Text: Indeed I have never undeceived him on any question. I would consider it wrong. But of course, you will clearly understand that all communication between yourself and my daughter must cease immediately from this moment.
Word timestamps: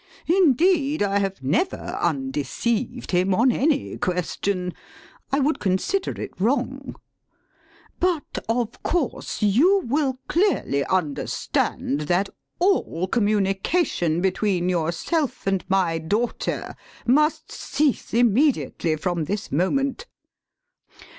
Indeed 0.25 1.03
I 1.03 1.19
have 1.19 1.43
never 1.43 1.77
undeceived 2.01 3.11
him 3.11 3.35
on 3.35 3.51
any 3.51 3.97
question. 3.99 4.73
I 5.31 5.39
would 5.39 5.59
consider 5.59 6.19
it 6.19 6.31
wrong. 6.41 6.95
But 7.99 8.39
of 8.49 8.81
course, 8.81 9.43
you 9.43 9.83
will 9.85 10.17
clearly 10.27 10.83
understand 10.87 12.01
that 12.09 12.29
all 12.57 13.07
communication 13.09 14.21
between 14.21 14.69
yourself 14.69 15.45
and 15.45 15.63
my 15.69 15.99
daughter 15.99 16.73
must 17.05 17.51
cease 17.51 18.11
immediately 18.11 18.95
from 18.95 19.25
this 19.25 19.51
moment. 19.51 20.07